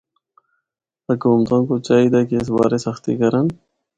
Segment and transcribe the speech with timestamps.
[1.09, 3.47] حکومتاں کو چاہیدا کہ اس بارے سختی کرن۔